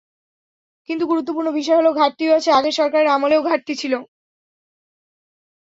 কিন্তু 0.89 1.03
গুরুত্বপূর্ণ 1.05 1.49
বিষয় 1.51 1.77
হলো 1.77 1.91
ঘাটতিও 1.93 2.35
আছে, 2.37 2.49
আগের 2.51 2.75
সরকারের 2.79 3.13
আমলেও 3.15 3.41
ঘাটতি 3.43 3.73
ছিল। 3.81 3.93